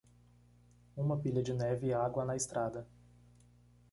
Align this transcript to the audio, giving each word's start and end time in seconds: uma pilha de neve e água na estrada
uma 0.97 1.15
pilha 1.15 1.43
de 1.43 1.53
neve 1.53 1.85
e 1.89 1.93
água 1.93 2.25
na 2.25 2.35
estrada 2.35 2.87